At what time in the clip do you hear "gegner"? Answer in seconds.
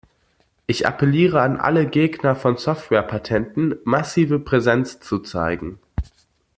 1.87-2.35